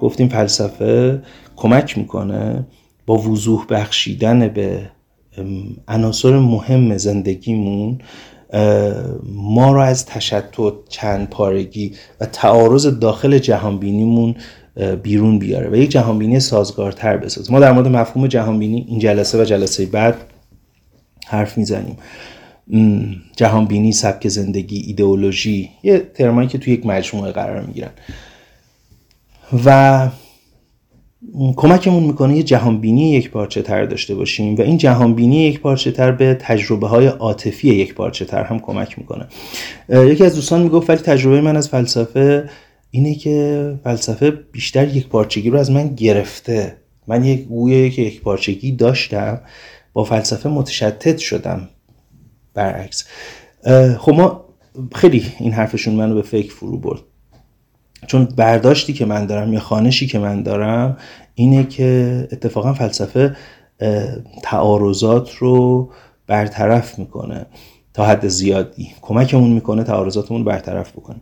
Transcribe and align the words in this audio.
گفتیم 0.00 0.28
فلسفه 0.28 1.22
کمک 1.56 1.98
می‌کنه 1.98 2.66
با 3.06 3.18
وضوح 3.18 3.66
بخشیدن 3.70 4.48
به 4.48 4.90
عناصر 5.88 6.38
مهم 6.38 6.96
زندگیمون 6.96 7.98
ما 9.34 9.72
رو 9.72 9.80
از 9.80 10.06
تشتت 10.06 10.72
چند 10.88 11.30
پارگی 11.30 11.92
و 12.20 12.26
تعارض 12.26 12.86
داخل 12.86 13.38
جهانبینیمون 13.38 14.34
بیرون 15.02 15.38
بیاره 15.38 15.70
و 15.70 15.76
یک 15.76 15.90
جهانبینی 15.90 16.40
سازگارتر 16.40 17.16
بسازه. 17.16 17.52
ما 17.52 17.60
در 17.60 17.72
مورد 17.72 17.88
مفهوم 17.88 18.26
جهانبینی 18.26 18.86
این 18.88 18.98
جلسه 18.98 19.42
و 19.42 19.44
جلسه 19.44 19.86
بعد 19.86 20.14
حرف 21.26 21.58
می‌زنیم. 21.58 21.96
جهانبینی 23.36 23.92
سبک 23.92 24.28
زندگی 24.28 24.78
ایدئولوژی 24.78 25.70
یه 25.82 25.98
ترمایی 25.98 26.48
که 26.48 26.58
توی 26.58 26.72
یک 26.72 26.86
مجموعه 26.86 27.32
قرار 27.32 27.60
می‌گیرن. 27.60 27.90
و 29.64 30.08
کمکمون 31.56 32.02
می‌کنه 32.02 32.36
یه 32.36 32.42
جهانبینی 32.42 33.12
یک 33.12 33.30
پارچه 33.30 33.62
تر 33.62 33.84
داشته 33.84 34.14
باشیم 34.14 34.54
و 34.54 34.60
این 34.60 34.78
جهانبینی 34.78 35.36
یک 35.36 35.60
پارچه 35.60 35.90
تر 35.90 36.12
به 36.12 36.36
تجربه 36.40 36.86
های 36.86 37.06
عاطفی 37.06 37.68
یک 37.68 37.94
پارچه 37.94 38.24
تر 38.24 38.44
هم 38.44 38.58
کمک 38.58 38.98
می‌کنه. 38.98 39.26
یکی 39.88 40.24
از 40.24 40.34
دوستان 40.34 40.62
می‌گفت 40.62 40.90
ولی 40.90 40.98
تجربه 40.98 41.40
من 41.40 41.56
از 41.56 41.68
فلسفه 41.68 42.50
اینه 42.90 43.14
که 43.14 43.74
فلسفه 43.84 44.30
بیشتر 44.30 44.96
یک 44.96 45.08
پارچگی 45.08 45.50
رو 45.50 45.58
از 45.58 45.70
من 45.70 45.94
گرفته. 45.94 46.76
من 47.06 47.24
یک 47.24 47.44
گویه 47.44 47.90
که 47.90 48.02
یک 48.02 48.20
پارچگی 48.20 48.72
داشتم 48.72 49.40
با 49.92 50.04
فلسفه 50.04 50.48
متشتت 50.48 51.18
شدم 51.18 51.68
برعکس. 52.54 53.04
خب 53.98 54.12
ما 54.12 54.44
خیلی 54.94 55.24
این 55.40 55.52
حرفشون 55.52 55.94
منو 55.94 56.14
به 56.14 56.22
فکر 56.22 56.52
فرو 56.54 56.78
برد. 56.78 57.00
چون 58.06 58.24
برداشتی 58.24 58.92
که 58.92 59.04
من 59.04 59.26
دارم 59.26 59.52
یا 59.52 59.60
خانشی 59.60 60.06
که 60.06 60.18
من 60.18 60.42
دارم 60.42 60.96
اینه 61.34 61.64
که 61.64 62.28
اتفاقا 62.32 62.72
فلسفه 62.74 63.36
تعارضات 64.42 65.34
رو 65.34 65.90
برطرف 66.26 66.98
می‌کنه 66.98 67.46
تا 67.94 68.04
حد 68.06 68.28
زیادی. 68.28 68.88
کمکمون 69.00 69.52
می‌کنه 69.52 69.84
تعارضاتمون 69.84 70.44
برطرف 70.44 70.92
بکنه. 70.92 71.16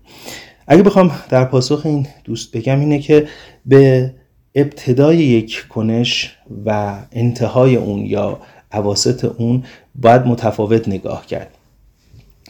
اگه 0.67 0.83
بخوام 0.83 1.11
در 1.29 1.45
پاسخ 1.45 1.83
این 1.85 2.07
دوست 2.25 2.57
بگم 2.57 2.81
اینه 2.81 2.99
که 2.99 3.29
به 3.67 4.15
ابتدای 4.55 5.17
یک 5.17 5.67
کنش 5.69 6.37
و 6.67 6.97
انتهای 7.13 7.77
اون 7.77 8.07
یا 8.07 8.39
عواسط 8.73 9.25
اون 9.25 9.65
باید 9.95 10.27
متفاوت 10.27 10.89
نگاه 10.89 11.27
کرد. 11.27 11.51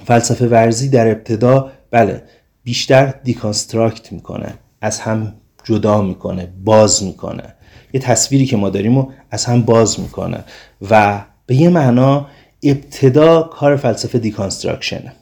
فلسفه 0.04 0.46
ورزی 0.46 0.88
در 0.88 1.08
ابتدا 1.08 1.70
بله 1.90 2.22
بیشتر 2.66 3.06
deconstruct 3.24 4.12
می‌کنه 4.12 4.54
از 4.80 5.00
هم 5.00 5.34
جدا 5.64 6.02
می‌کنه 6.02 6.52
باز 6.64 7.02
می‌کنه. 7.02 7.54
یه 7.92 8.00
تصویری 8.00 8.46
که 8.46 8.56
ما 8.56 8.70
داریم 8.70 8.98
رو 8.98 9.12
از 9.30 9.44
هم 9.44 9.62
باز 9.62 10.00
می‌کنه 10.00 10.44
و 10.90 11.24
به 11.46 11.54
یه 11.54 11.68
معنا 11.68 12.26
ابتدا 12.62 13.42
کار 13.42 13.76
فلسفه 13.76 14.18
deconstruction 14.18 15.06
ه 15.06 15.12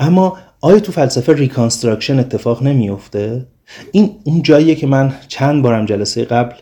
اما 0.00 0.38
آیا 0.60 0.80
تو 0.80 0.92
فلسفه 0.92 1.32
reconstruction 1.32 2.18
اتفاق 2.18 2.62
نمیفته؟ 2.62 3.46
این 3.92 4.16
اون 4.24 4.42
جاییه 4.42 4.74
که 4.74 4.86
من 4.86 5.14
چند 5.28 5.62
بارم 5.62 5.86
جلسه 5.86 6.24
قبل 6.24 6.54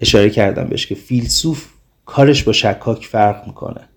اشاره 0.00 0.30
کردم 0.30 0.64
بهش 0.64 0.86
که 0.86 0.94
فیلسوف 0.94 1.66
کارش 2.06 2.42
با 2.42 2.52
شکاک 2.52 3.06
فرق 3.06 3.46
می‌کنه. 3.46 3.88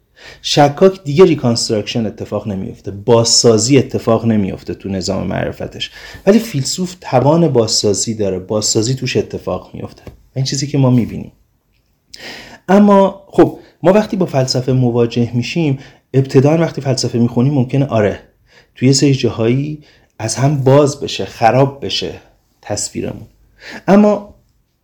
شکاک 0.42 1.04
دیگه 1.04 1.26
reconstruction 1.26 2.06
اتفاق 2.06 2.48
نمیفته 2.48 2.92
بازسازی 2.92 3.78
اتفاق 3.78 4.26
نمیفته 4.26 4.74
تو 4.74 4.90
نظام 4.90 5.28
معرفتش. 5.28 5.92
ولی 6.28 6.40
فیلسوف 6.40 6.96
توان 7.02 7.48
بازسازی 7.48 8.14
داره. 8.14 8.40
بازسازی 8.40 8.96
توش 8.96 9.18
اتفاق 9.18 9.70
میفته 9.74 10.04
این 10.36 10.46
چیزی 10.46 10.68
که 10.68 10.78
ما 10.78 10.90
می‌بینیم. 10.90 11.32
اما 12.68 13.24
خب 13.28 13.60
ما 13.84 13.94
وقتی 13.94 14.18
با 14.18 14.26
فلسفه 14.26 14.72
مواجه 14.72 15.32
میشیم 15.34 15.80
ابتدا 16.14 16.58
وقتی 16.58 16.82
فلسفه 16.82 17.20
می‌خونیم 17.20 17.54
ممکنه 17.54 17.86
آره 17.86 18.20
توی 18.76 18.94
یه 18.94 19.14
جاهایی 19.14 19.80
از 20.20 20.36
هم 20.36 20.64
باز 20.64 21.00
بشه 21.00 21.26
خراب 21.26 21.86
بشه 21.86 22.14
تصویرمون. 22.62 23.28
اما 23.88 24.36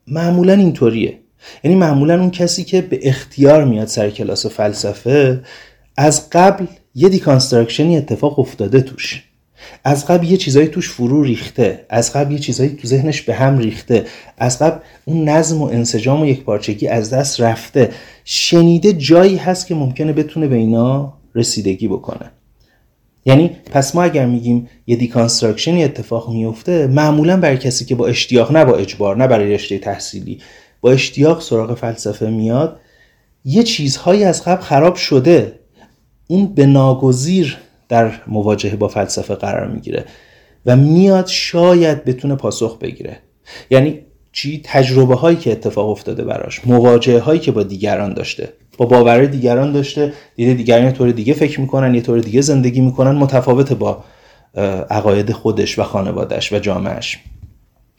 معمولا 0.07 0.53
اینطوریه. 0.53 1.19
یعنی 1.63 1.77
معمولا 1.77 2.19
اون 2.19 2.31
کسی 2.31 2.63
که 2.63 2.81
به 2.81 2.99
اختیار 3.03 3.65
میاد 3.65 3.87
سر 3.87 4.09
کلاس 4.09 4.45
فلسفه 4.45 5.41
از 5.97 6.29
قبل 6.29 6.65
یه 6.95 7.09
deconstruction 7.09 7.92
ی 7.92 7.97
اتفاق 7.97 8.39
افتاده 8.39 8.81
توش. 8.81 9.23
از 9.83 10.05
قبل 10.05 10.31
یه 10.31 10.37
چیزایی 10.37 10.67
توش 10.67 10.89
فرو 10.89 11.23
ریخته 11.23 11.85
از 11.89 12.13
قبل 12.13 12.31
یه 12.31 12.39
چیزایی 12.39 12.69
تو 12.69 12.87
ذهنش 12.87 13.21
به 13.21 13.33
هم 13.33 13.57
ریخته 13.57 14.05
از 14.37 14.59
قبل 14.59 14.79
اون 15.05 15.29
نظم 15.29 15.61
و 15.61 15.65
انسجام 15.65 16.21
و 16.21 16.25
یک 16.25 16.43
پارچگی 16.43 16.87
از 16.87 17.09
دست 17.09 17.41
رفته. 17.41 17.89
شنیده 18.25 18.93
جایی 18.93 19.37
هست 19.37 19.67
که 19.67 19.75
ممکنه 19.75 20.13
بتونه 20.13 20.47
به 20.47 20.55
اینا 20.55 21.13
رسیدگی 21.35 21.87
بکنه. 21.87 22.31
یعنی 23.25 23.51
پس 23.71 23.95
ما 23.95 24.03
اگر 24.03 24.25
میگیم 24.25 24.69
یه 24.87 24.95
دیکانسترکشنی 24.95 25.83
اتفاق 25.83 26.29
میفته 26.29 26.87
معمولا 26.87 27.37
برای 27.37 27.57
کسی 27.57 27.85
که 27.85 27.95
با 27.95 28.07
اشتیاق 28.07 28.51
نه 28.51 28.65
با 28.65 28.75
اجبار 28.75 29.17
نه 29.17 29.27
برای 29.27 29.53
رشته 29.53 29.77
تحصیلی. 29.77 30.39
با 30.81 30.91
اشتیاق 30.91 31.41
سراغ 31.41 31.77
فلسفه 31.77 32.29
میاد 32.29 32.79
یه 33.45 33.63
چیزهایی 33.63 34.23
از 34.23 34.43
قبل 34.43 34.61
خراب 34.61 34.95
شده. 34.95 35.59
اون 36.27 36.45
به 36.45 36.65
ناگزیر 36.65 37.57
در 37.89 38.11
مواجهه 38.27 38.75
با 38.75 38.87
فلسفه 38.87 39.35
قرار 39.35 39.67
می‌گیره 39.67 40.05
و 40.65 40.75
میاد 40.75 41.27
شاید 41.27 42.05
بتونه 42.05 42.35
پاسخ 42.35 42.77
بگیره. 42.77 43.19
یعنی 43.71 43.99
چی؟ 44.31 44.61
تجربه 44.63 45.15
هایی 45.15 45.37
که 45.37 45.51
اتفاق 45.51 45.89
افتاده 45.89 46.23
براش 46.23 46.61
مواجهه 46.65 47.19
هایی 47.19 47.39
که 47.39 47.51
با 47.51 47.63
دیگران 47.63 48.13
داشته. 48.13 48.53
با 48.77 48.85
باور 48.85 49.25
دیگران 49.25 49.71
داشته 49.71 50.13
دیده 50.35 50.53
دیگران 50.53 50.85
یه 50.85 50.91
طور 50.91 51.11
دیگه 51.11 51.33
فکر 51.33 51.61
می‌کنن 51.61 51.95
یه 51.95 52.01
طور 52.01 52.19
دیگه 52.19 52.41
زندگی 52.41 52.81
می‌کنن 52.81 53.11
متفاوت 53.11 53.73
با 53.73 54.03
عقاید 54.89 55.31
خودش 55.31 55.79
و 55.79 55.83
خانوادش 55.83 56.53
و 56.53 56.59
جامعش 56.59 57.19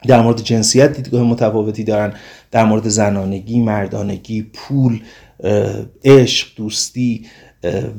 در 0.07 0.21
مورد 0.21 0.41
جنسیت 0.41 0.93
دیدگاه 0.95 1.23
متفاوتی 1.23 1.83
دارن 1.83 2.13
در 2.51 2.65
مورد 2.65 2.87
زنانگی 2.87 3.59
مردانگی 3.59 4.41
پول 4.41 4.99
عشق 6.05 6.47
دوستی 6.55 7.25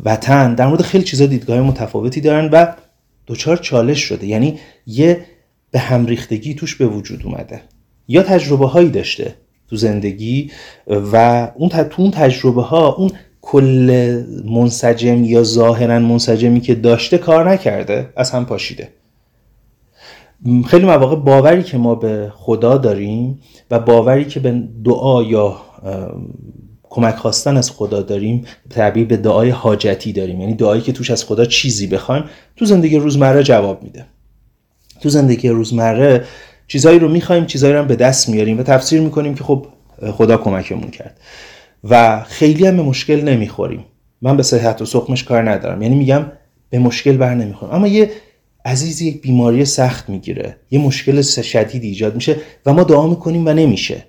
وطن 0.04 0.54
در 0.54 0.66
مورد 0.66 0.82
خیلی 0.82 1.04
چیزا 1.04 1.26
دیدگاه 1.26 1.60
متفاوتی 1.60 2.20
دارن 2.20 2.50
و 2.52 2.66
دوچار 3.26 3.56
چالش 3.56 3.98
شده. 4.00 4.26
یعنی 4.26 4.58
یه 4.86 5.24
به 5.70 5.78
هم 5.78 6.06
ریختگی 6.06 6.54
توش 6.54 6.74
به 6.74 6.86
وجود 6.86 7.22
اومده. 7.24 7.60
یا 8.08 8.22
تجربه 8.22 8.68
هایی 8.68 8.90
داشته 8.90 9.34
تو 9.70 9.76
زندگی 9.76 10.50
و 10.86 11.16
اون 11.54 11.68
تو 11.68 12.02
اون 12.02 12.10
تجربه 12.10 12.62
ها 12.62 12.94
اون 12.94 13.10
کل 13.42 14.22
منسجم 14.44 15.24
یا 15.24 15.42
ظاهرا 15.42 15.98
منسجمی 15.98 16.60
که 16.60 16.74
داشته 16.74 17.18
کار 17.18 17.50
نکرده 17.50 18.12
از 18.16 18.30
هم 18.30 18.46
پاشیده. 18.46 18.88
خیلی 20.66 20.86
مواقع 20.86 21.16
باوری 21.16 21.62
که 21.62 21.78
ما 21.78 21.94
به 21.94 22.32
خدا 22.36 22.78
داریم 22.78 23.40
و 23.70 23.78
باوری 23.78 24.24
که 24.24 24.40
به 24.40 24.62
دعا 24.84 25.22
یا 25.22 25.56
کمک 26.82 27.14
خواستن 27.14 27.56
از 27.56 27.70
خدا 27.70 28.02
داریم 28.02 28.44
تعبیر 28.70 29.06
به 29.06 29.16
دعای 29.16 29.50
حاجتی 29.50 30.12
داریم. 30.12 30.40
یعنی 30.40 30.54
دعایی 30.54 30.82
که 30.82 30.92
توش 30.92 31.10
از 31.10 31.24
خدا 31.24 31.44
چیزی 31.44 31.86
بخوایم 31.86 32.24
تو 32.56 32.64
زندگی 32.64 32.96
روزمره 32.96 33.42
جواب 33.42 33.82
میده. 33.82 34.06
تو 35.00 35.08
زندگی 35.08 35.48
روزمره 35.48 36.24
چیزایی 36.68 36.98
رو 36.98 37.08
می‌خوایم 37.08 37.46
چیزایی 37.46 37.74
رو 37.74 37.84
به 37.84 37.96
دست 37.96 38.28
میاریم 38.28 38.58
و 38.58 38.62
تفسیر 38.62 39.00
می‌کنیم 39.00 39.34
که 39.34 39.44
خب 39.44 39.66
خدا 40.12 40.36
کمکمون 40.36 40.90
کرد. 40.90 41.20
و 41.84 42.22
خیلی 42.26 42.66
هم 42.66 42.76
به 42.76 42.82
مشکل 42.82 43.20
نمی‌خوریم. 43.20 43.84
من 44.22 44.36
به 44.36 44.42
صحت 44.42 44.82
و 44.82 44.84
سقمش 44.84 45.24
کار 45.24 45.50
ندارم. 45.50 45.82
یعنی 45.82 45.94
میگم 45.94 46.26
به 46.70 46.78
مشکل 46.78 47.16
بر 47.16 47.34
نمی‌خورم. 47.34 47.74
اما 47.74 47.88
یه 47.88 48.10
عزیزی 48.64 49.08
یک 49.08 49.22
بیماری 49.22 49.64
سخت 49.64 50.08
می‌گیره 50.08 50.56
یه 50.70 50.78
مشکل 50.78 51.22
شدید 51.22 51.82
ایجاد 51.82 52.14
میشه 52.14 52.36
و 52.66 52.72
ما 52.72 52.82
دعا 52.82 53.06
می‌کنیم 53.06 53.46
و 53.46 53.52
نمیشه. 53.52 54.04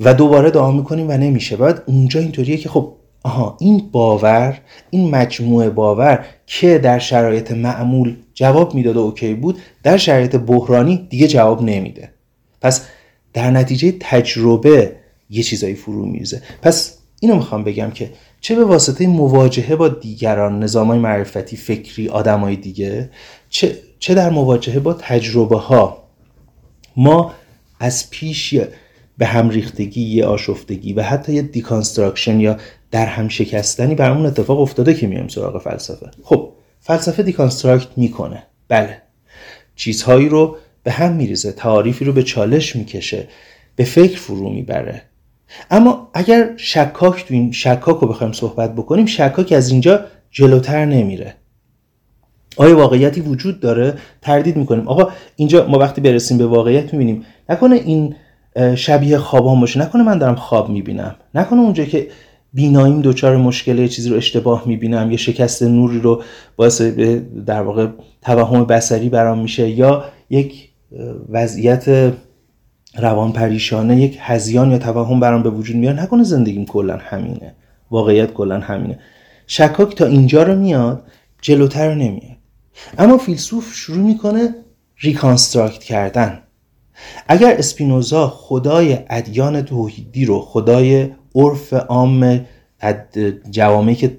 و 0.00 0.14
دوباره 0.14 0.50
دعا 0.50 0.72
می‌کنیم 0.72 1.08
و 1.08 1.12
نمیشه. 1.12 1.56
بعد 1.56 1.82
اونجا 1.86 2.20
اینطوریه 2.20 2.56
که 2.56 2.68
خب 2.68 2.96
آها 3.22 3.56
این 3.60 3.88
باور 3.92 4.60
این 4.90 5.10
مجموعه 5.10 5.70
باور 5.70 6.24
که 6.46 6.78
در 6.78 6.98
شرایط 6.98 7.52
معمول 7.52 8.16
جواب 8.34 8.74
می‌داد 8.74 8.96
و 8.96 9.00
اوکی 9.00 9.34
بود 9.34 9.58
در 9.82 9.96
شرایط 9.96 10.36
بحرانی 10.36 11.06
دیگه 11.10 11.28
جواب 11.28 11.62
نمیده. 11.62 12.10
پس 12.60 12.86
در 13.32 13.50
نتیجه 13.50 13.94
تجربه 14.00 14.96
یه 15.30 15.42
چیزایی 15.42 15.74
فرو 15.74 16.06
میریزه. 16.06 16.42
پس 16.62 16.98
اینو 17.22 17.36
می‌خوام 17.36 17.64
بگم 17.64 17.90
که 17.90 18.12
چه 18.40 18.54
به 18.54 18.64
واسطه 18.64 19.06
مواجهه 19.06 19.76
با 19.76 19.88
دیگران 19.88 20.62
نظامای 20.62 20.98
معرفتی 20.98 21.56
فکری 21.56 22.08
آدمای 22.08 22.56
دیگه 22.56 23.10
چه, 23.50 23.78
چه 23.98 24.14
در 24.14 24.30
مواجهه 24.30 24.78
با 24.78 24.94
تجربه 24.94 25.58
ها 25.58 26.08
ما 26.96 27.34
از 27.80 28.10
پیش 28.10 28.54
به 29.18 29.26
هم 29.26 29.50
ریختگی 29.50 30.02
یه 30.02 30.24
آشفتگی 30.24 30.92
و 30.92 31.02
حتی 31.02 31.32
یه 31.32 31.42
deconstruction 31.42 32.40
یا 32.40 32.56
در 32.90 33.06
هم 33.06 33.28
شکستنی 33.28 33.94
برامون 33.94 34.26
اتفاق 34.26 34.60
افتاده 34.60 34.94
که 34.94 35.06
میایم 35.06 35.28
سراغ 35.28 35.62
فلسفه. 35.62 36.10
خب 36.22 36.52
فلسفه 36.80 37.22
deconstruct 37.22 37.88
می‌کنه. 37.96 38.42
بله. 38.68 39.02
چیزهایی 39.76 40.28
رو 40.28 40.56
به 40.82 40.90
هم 40.90 41.12
میریزه 41.12 41.52
تعاریفی 41.52 42.04
رو 42.04 42.12
به 42.12 42.22
چالش 42.22 42.76
می‌کشه 42.76 43.28
به 43.76 43.84
فکر 43.84 44.18
فرو 44.18 44.50
می‌بره. 44.50 45.02
اما 45.70 46.08
اگر 46.14 46.50
شکاک 46.56 47.24
تو 47.26 47.34
این 47.34 47.52
شکاک 47.52 47.96
رو 47.96 48.08
بخوایم 48.08 48.32
صحبت 48.32 48.74
بکنیم 48.74 49.06
شکاک 49.06 49.52
از 49.52 49.70
اینجا 49.70 50.00
جلوتر 50.30 50.84
نمیره. 50.84 51.34
آیا 52.56 52.76
واقعیتی 52.76 53.20
وجود 53.20 53.60
داره؟ 53.60 53.94
تردید 54.22 54.56
می‌کنیم. 54.56 54.88
آقا 54.88 55.10
اینجا 55.36 55.66
ما 55.66 55.78
وقتی 55.78 56.00
برسیم 56.00 56.38
به 56.38 56.46
واقعیت 56.46 56.92
می‌بینیم 56.92 57.24
نکنه 57.48 57.74
این 57.74 58.14
شبیه 58.74 59.18
خوابان 59.18 59.60
باشه. 59.60 59.80
نکنه 59.80 60.02
من 60.02 60.18
دارم 60.18 60.34
خواب 60.34 60.68
می‌بینم. 60.68 61.14
نکنه 61.34 61.60
اونجا 61.60 61.84
که 61.84 62.08
بیناییم 62.52 63.02
دچار 63.02 63.36
مشکل 63.36 63.78
یه 63.78 63.88
چیزی 63.88 64.10
رو 64.10 64.16
اشتباه 64.16 64.62
می‌بینم 64.66 65.10
یه 65.10 65.16
شکست 65.16 65.62
نوری 65.62 66.00
رو 66.00 66.22
باعث 66.56 66.80
در 67.46 67.62
واقع 67.62 67.86
توهم 68.22 68.64
بسری 68.64 69.08
برام 69.08 69.38
میشه 69.38 69.68
یا 69.70 70.04
یک 70.30 70.68
وضعیت 71.28 72.12
روان 72.98 73.32
پریشانه 73.32 73.96
یک 73.96 74.18
هزیان 74.20 74.70
یا 74.70 74.78
توهم 74.78 75.20
برام 75.20 75.42
به 75.42 75.50
وجود 75.50 75.76
میاد. 75.76 76.00
نکنه 76.00 76.24
زندگیم 76.24 76.66
کلا 76.66 76.96
همینه. 76.96 77.54
واقعیت 77.90 78.32
کلا 78.32 78.60
همینه. 78.60 78.98
شکاک 79.46 79.94
تا 79.94 80.06
اینجا 80.06 80.42
رو 80.42 80.56
میاد 80.56 81.04
جلوتر 81.42 81.94
نمیاد. 81.94 82.36
اما 82.98 83.18
فیلسوف 83.18 83.74
شروع 83.74 84.06
می‌کنه 84.06 84.54
ریکانستراکت 84.98 85.82
کردن. 85.82 86.38
اگر 87.28 87.54
اسپینوزا 87.58 88.28
خدای 88.28 88.98
ادیان 89.10 89.62
توحیدی 89.62 90.24
رو 90.24 90.40
خدای 90.40 91.08
عرف 91.34 91.72
عام 91.72 92.40
جوامعی 93.50 93.94
که 93.94 94.18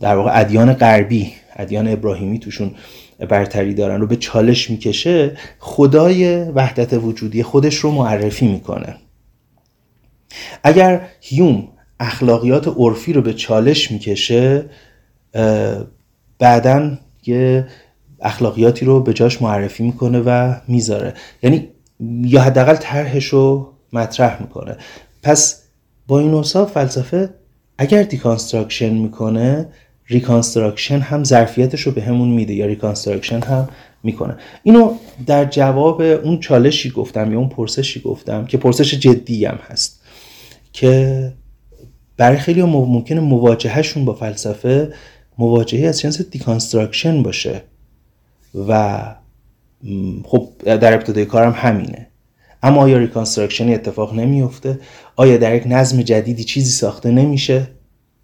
در 0.00 0.16
واقع 0.16 0.40
ادیان 0.40 0.72
غربی 0.72 1.32
ادیان 1.56 1.88
ابراهیمی 1.88 2.38
توشون 2.38 2.70
برتری 3.18 3.74
دارن 3.74 4.00
رو 4.00 4.06
به 4.06 4.16
چالش 4.16 4.70
می‌کشه 4.70 5.36
خدای 5.58 6.42
وحدت 6.42 6.92
وجودی 6.92 7.42
خودش 7.42 7.74
رو 7.74 7.90
معرفی 7.90 8.48
می‌کنه. 8.48 8.96
اگر 10.62 11.08
هیوم 11.20 11.68
اخلاقیات 12.00 12.68
عرفی 12.68 13.12
رو 13.12 13.22
به 13.22 13.34
چالش 13.34 13.90
می‌کشه 13.90 14.64
بعدا 16.38 16.98
یه 17.26 17.66
اخلاقیاتی 18.20 18.84
رو 18.84 19.00
به 19.00 19.12
جاش 19.12 19.42
معرفی 19.42 19.82
می‌کنه 19.82 20.20
و 20.26 20.54
می‌ذاره. 20.68 21.14
یعنی 21.42 21.68
یا 22.24 22.42
حداقل 22.42 22.76
طرحش 22.76 23.24
رو 23.24 23.72
مطرح 23.92 24.42
می‌کنه. 24.42 24.76
پس 25.22 25.62
با 26.06 26.18
این 26.18 26.34
اوصاف 26.34 26.72
فلسفه 26.72 27.34
اگر 27.78 28.02
deconstruction 28.02 28.94
می‌کنه 28.94 29.68
reconstruction 30.06 30.98
هم 30.98 31.24
ظرفیتش 31.24 31.80
رو 31.80 31.92
به 31.92 32.02
همون 32.02 32.28
میده 32.28 32.54
یا 32.54 32.66
reconstruction 32.66 33.40
هم 33.42 33.68
می‌کنه. 34.02 34.36
اینو 34.62 34.94
در 35.26 35.44
جواب 35.44 36.00
اون 36.00 36.40
چالشی 36.40 36.90
گفتم 36.90 37.32
یا 37.32 37.38
اون 37.38 37.48
پرسشی 37.48 38.00
گفتم 38.00 38.46
که 38.46 38.58
پرسش 38.58 38.94
جدی 38.94 39.44
هم 39.44 39.58
هست 39.68 40.00
که 40.72 41.32
برای 42.16 42.38
خیلی 42.38 42.62
ممکنه 42.62 43.20
مواجههشون 43.20 44.04
با 44.04 44.14
فلسفه 44.14 44.92
مواجهه 45.38 45.88
از 45.88 46.00
جنس 46.00 46.22
deconstruction 46.22 47.22
باشه 47.22 47.62
و 48.68 49.00
خب 50.24 50.48
در 50.64 50.94
ابتدای 50.94 51.24
کارم 51.24 51.52
همینه. 51.56 52.06
اما 52.62 52.82
آیا 52.82 52.98
reconstruction 52.98 53.69
ی 53.69 53.74
اتفاق 53.74 54.14
نمیفته 54.14 54.80
آیا 55.16 55.36
در 55.36 55.54
یک 55.54 55.62
نظم 55.66 56.02
جدیدی 56.02 56.44
چیزی 56.44 56.70
ساخته 56.70 57.10
نمیشه؟ 57.10 57.66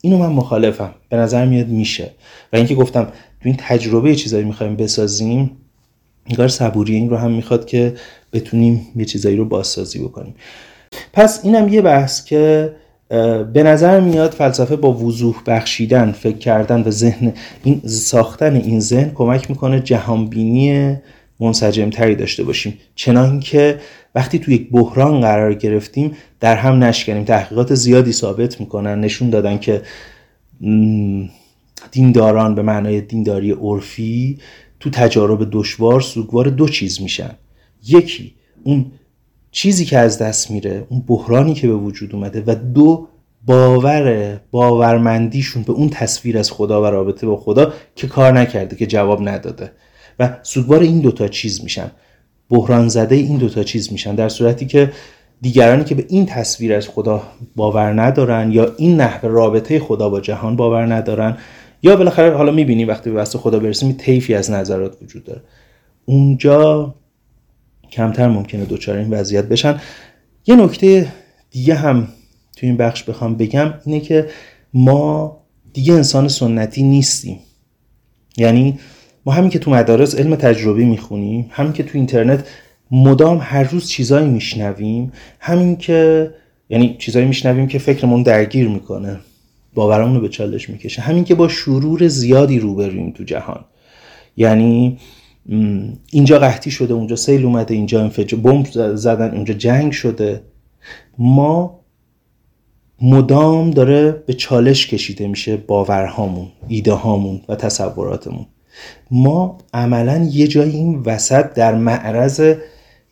اینو 0.02 0.18
من 0.18 0.32
مخالفم. 0.32 0.94
به 1.08 1.16
نظر 1.16 1.46
میاد 1.46 1.68
میشه. 1.68 2.10
و 2.52 2.56
اینکه 2.56 2.74
گفتم 2.74 3.04
تو 3.04 3.48
این 3.48 3.56
تجربه 3.58 4.14
چیزایی 4.14 4.44
می‌خوایم 4.44 4.76
بسازیم 4.76 5.50
انگار 6.26 6.48
صبوری 6.48 6.94
این 6.94 7.10
رو 7.10 7.16
هم 7.16 7.30
می‌خواد 7.30 7.66
که 7.66 7.94
بتونیم 8.32 8.86
یه 8.96 9.04
چیزایی 9.04 9.36
رو 9.36 9.44
بازسازی 9.44 9.98
بکنیم. 9.98 10.34
پس 11.12 11.40
اینم 11.44 11.68
یه 11.68 11.82
بحث 11.82 12.24
که 12.24 12.72
به 13.52 13.62
نظر 13.62 14.00
میاد 14.00 14.30
فلسفه 14.30 14.76
با 14.76 14.92
وضوح 14.92 15.36
بخشیدن 15.46 16.12
فکر 16.12 16.38
کردن 16.38 16.82
و 16.82 16.90
ذهن 16.90 17.32
این 17.64 17.80
ساختن 17.84 18.56
این 18.56 18.80
ذهن 18.80 19.10
کمک 19.14 19.50
می‌کنه 19.50 19.80
جهانبینی 19.80 20.96
منسجمتری 21.40 22.14
داشته 22.14 22.44
باشیم. 22.44 22.78
چنان 22.94 23.40
که 23.40 23.78
وقتی 24.14 24.38
تو 24.38 24.52
یک 24.52 24.70
بحران 24.70 25.20
قرار 25.20 25.54
گرفتیم 25.54 26.16
در 26.40 26.56
هم 26.56 26.84
نشکنیم 26.84 27.24
تحقیقات 27.24 27.74
زیادی 27.74 28.12
ثابت 28.12 28.60
می‌کنن 28.60 29.00
نشون 29.00 29.30
دادن 29.30 29.58
که 29.58 29.82
دینداران 31.90 32.54
به 32.54 32.62
معنای 32.62 33.00
دینداری 33.00 33.50
عرفی 33.50 34.38
تو 34.80 34.90
تجارب 34.90 35.48
دشوار 35.52 36.00
سوگوار 36.00 36.48
دو 36.48 36.68
چیز 36.68 37.02
میشن. 37.02 37.30
یکی 37.86 38.34
اون 38.64 38.92
چیزی 39.50 39.84
که 39.84 39.98
از 39.98 40.18
دست 40.18 40.50
میره 40.50 40.86
اون 40.88 41.00
بحرانی 41.06 41.54
که 41.54 41.66
به 41.66 41.74
وجود 41.74 42.14
اومده 42.14 42.44
و 42.46 42.54
دو 42.54 43.08
باور 43.46 44.36
باورمندیشون 44.50 45.62
به 45.62 45.72
اون 45.72 45.88
تصویر 45.88 46.38
از 46.38 46.50
خدا 46.50 46.82
و 46.82 46.86
رابطه 46.86 47.26
با 47.26 47.36
خدا 47.36 47.72
که 47.96 48.06
کار 48.06 48.32
نکرده 48.32 48.76
که 48.76 48.86
جواب 48.86 49.28
نداده. 49.28 49.72
و 50.18 50.36
سوگوار 50.42 50.80
این 50.80 51.00
دوتا 51.00 51.28
چیز 51.28 51.62
میشن. 51.62 51.90
بحران 52.50 52.88
زده 52.88 53.14
این 53.14 53.36
دوتا 53.36 53.62
چیز 53.62 53.92
میشن 53.92 54.14
در 54.14 54.28
صورتی 54.28 54.66
که 54.66 54.92
دیگرانی 55.40 55.84
که 55.84 55.94
به 55.94 56.06
این 56.08 56.26
تصویر 56.26 56.74
از 56.74 56.88
خدا 56.88 57.22
باور 57.56 58.02
ندارن 58.02 58.52
یا 58.52 58.74
این 58.76 59.00
نحوه 59.00 59.28
رابطه 59.30 59.80
خدا 59.80 60.08
با 60.08 60.20
جهان 60.20 60.56
باور 60.56 60.94
ندارن 60.94 61.36
یا 61.82 61.96
بالاخره 61.96 62.36
حالا 62.36 62.52
می‌بینیم 62.52 62.88
وقتی 62.88 63.10
به 63.10 63.16
بحث 63.16 63.36
خدا 63.36 63.58
برسیم 63.58 63.92
طیفی 63.92 64.34
از 64.34 64.50
نظرات 64.50 65.02
وجود 65.02 65.24
داره. 65.24 65.42
اونجا 66.04 66.94
کمتر 67.92 68.28
ممکنه 68.28 68.64
دوچار 68.64 68.96
این 68.96 69.10
وضعیت 69.10 69.44
بشن. 69.44 69.80
یه 70.46 70.56
نکته 70.56 71.12
دیگه 71.50 71.74
هم 71.74 72.08
تو 72.56 72.66
این 72.66 72.76
بخش 72.76 73.02
بخوام 73.02 73.34
بگم 73.36 73.74
اینه 73.86 74.00
که 74.00 74.28
ما 74.74 75.36
دیگه 75.72 75.94
انسان 75.94 76.28
سنتی 76.28 76.82
نیستیم. 76.82 77.38
یعنی 78.36 78.78
ما 79.26 79.32
همین 79.32 79.50
که 79.50 79.58
تو 79.58 79.70
مدارس 79.70 80.14
علم 80.14 80.36
تجربی 80.36 80.84
می‌خونیم 80.84 81.46
همین 81.50 81.72
که 81.72 81.82
تو 81.82 81.90
اینترنت 81.94 82.48
مدام 82.90 83.38
هر 83.42 83.62
روز 83.62 83.88
چیزایی 83.88 84.28
میشنویم 84.28 85.12
همین 85.40 85.76
که 85.76 86.30
یعنی 86.70 86.96
چیزایی 86.98 87.26
میشنویم 87.26 87.66
که 87.68 87.78
فکرمون 87.78 88.22
درگیر 88.22 88.68
می‌کنه 88.68 89.20
باورمون 89.74 90.14
رو 90.14 90.20
به 90.20 90.28
چالش 90.28 90.70
می‌کشه. 90.70 91.02
همین 91.02 91.24
که 91.24 91.34
با 91.34 91.48
شرور 91.48 92.08
زیادی 92.08 92.58
روبرویم 92.58 93.10
تو 93.10 93.24
جهان. 93.24 93.64
یعنی 94.36 94.98
اینجا 96.12 96.38
قحطی 96.38 96.70
شده 96.70 96.94
اونجا 96.94 97.16
سیل 97.16 97.44
اومده 97.44 97.74
اینجا 97.74 98.02
انفجار 98.02 98.40
بمب 98.40 98.66
زدن 98.94 99.30
اونجا 99.30 99.54
جنگ 99.54 99.92
شده. 99.92 100.42
ما 101.18 101.80
مدام 103.02 103.70
داره 103.70 104.12
به 104.12 104.32
چالش 104.32 104.86
کشیده 104.86 105.28
میشه 105.28 105.56
باورهامون 105.56 106.48
ایده 106.68 106.92
هامون 106.92 107.40
و 107.48 107.54
تصوراتمون. 107.54 108.46
ما 109.10 109.58
عملا 109.74 110.28
یه 110.32 110.46
جایی 110.46 110.72
این 110.76 111.02
وسط 111.04 111.54
در 111.54 111.74
معرض 111.74 112.54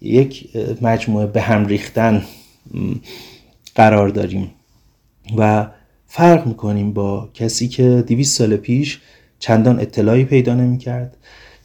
یک 0.01 0.49
مجموعه 0.83 1.27
به 1.27 1.41
هم 1.41 1.67
ریختن 1.67 2.23
قرار 3.75 4.09
داریم 4.09 4.51
و 5.37 5.67
فرق 6.07 6.47
می‌کنیم 6.47 6.93
با 6.93 7.29
کسی 7.35 7.69
که 7.69 8.05
دیویس 8.07 8.37
سال 8.37 8.57
پیش 8.57 8.99
چندان 9.39 9.81
اطلاعی 9.81 10.25
پیدا 10.25 10.55
نمی‌کرد 10.55 11.17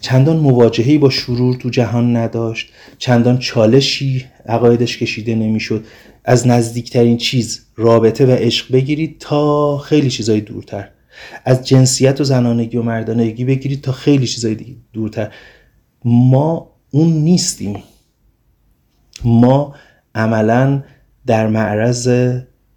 چندان 0.02 0.38
مواجههی 0.38 0.98
با 0.98 1.10
شرور 1.10 1.56
تو 1.56 1.70
جهان 1.70 2.18
نداشت 2.18 2.70
چندان 2.98 3.40
چالشی 3.40 4.26
عقایدش 4.46 4.98
کشیده 4.98 5.36
نمی‌شد. 5.36 5.86
از 6.26 6.48
نزدیکترین 6.48 7.18
چیز 7.18 7.62
رابطه 7.76 8.26
و 8.26 8.32
عشق 8.32 8.72
بگیرید 8.72 9.16
تا 9.20 9.78
خیلی 9.78 10.10
چیزای 10.10 10.42
دورتر. 10.42 10.90
از 11.46 11.68
جنسیت 11.68 12.22
و 12.22 12.24
زنانگی 12.24 12.78
و 12.78 12.82
مردانگی 12.82 13.46
بگیرید 13.46 13.82
تا 13.82 13.92
خیلی 13.92 14.28
چیزای 14.28 14.56
دیگه 14.56 14.76
دورتر. 14.94 15.34
ما 16.06 16.72
اون 16.92 17.14
نیستیم. 17.14 17.84
ما 19.24 19.76
عملا 20.16 20.84
در 21.26 21.48
معرض 21.48 22.08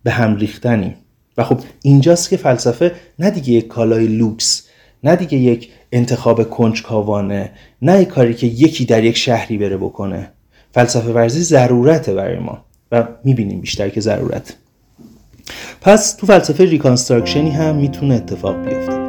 به 0.03 0.11
هم 0.11 0.37
ریختنیم. 0.37 0.95
و 1.37 1.45
خب 1.45 1.61
اینجاست 1.83 2.31
که 2.31 2.37
فلسفه 2.37 2.93
نه 3.19 3.31
دیگه 3.31 3.53
یک 3.53 3.69
کالای 3.69 4.07
لوکس 4.07 4.69
نه 5.05 5.17
دیگه 5.17 5.39
یک 5.39 5.71
انتخاب 5.93 6.51
کنجکاوانه 6.51 7.51
نه 7.83 8.03
یک 8.03 8.09
کاری 8.09 8.35
که 8.35 8.47
یکی 8.47 8.85
در 8.85 9.05
یک 9.05 9.17
شهری 9.17 9.59
بره 9.59 9.77
بکنه. 9.77 10.33
فلسفه 10.73 11.13
ورزی 11.13 11.41
ضرورته 11.41 12.15
برای 12.15 12.39
ما. 12.39 12.65
و 12.93 13.09
می‌بینیم 13.25 13.61
بیشتر 13.61 13.89
که 13.89 14.01
ضرورت. 14.01 14.57
پس 15.87 16.15
تو 16.15 16.27
فلسفه 16.27 16.65
reconstruction 16.65 17.45
ی 17.45 17.51
هم 17.51 17.77
می‌تونه 17.77 18.15
اتفاق 18.15 18.57
بیفته. 18.57 19.06